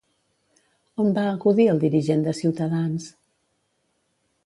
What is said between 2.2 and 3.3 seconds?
de Ciutadans?